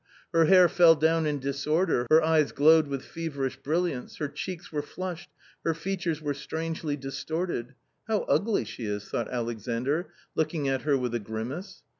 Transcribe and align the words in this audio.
Her 0.33 0.45
hair 0.45 0.67
fell 0.67 0.95
down 0.95 1.27
in 1.27 1.37
disorder, 1.37 2.07
her 2.09 2.23
eyes 2.23 2.51
glowed 2.51 2.87
with 2.87 3.05
feverish 3.05 3.57
brilliance, 3.57 4.15
her 4.17 4.27
cheeks 4.29 4.71
were 4.71 4.81
flushed, 4.81 5.29
her 5.63 5.75
features 5.75 6.23
were 6.23 6.33
strangely 6.33 6.97
distorted 6.97 7.75
—"How 8.07 8.21
ugly 8.21 8.63
s 8.63 8.69
he 8.71 8.87
is!" 8.87 9.07
thought 9.11 9.31
Alexandr, 9.31 10.09
looking 10.33 10.67
at 10.67 10.81
her 10.81 10.97
with 10.97 11.13
a 11.13 11.19
grimace. 11.19 11.83